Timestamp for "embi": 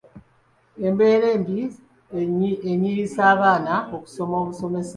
1.35-1.61